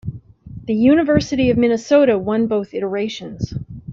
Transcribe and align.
The 0.65 0.73
University 0.73 1.51
of 1.51 1.57
Minnesota 1.59 2.17
won 2.17 2.47
both 2.47 2.73
iterations. 2.73 3.53